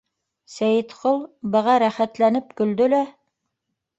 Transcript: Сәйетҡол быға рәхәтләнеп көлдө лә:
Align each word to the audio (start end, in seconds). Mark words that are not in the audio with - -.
Сәйетҡол 0.53 1.19
быға 1.57 1.77
рәхәтләнеп 1.85 2.57
көлдө 2.61 2.91
лә: 2.97 3.03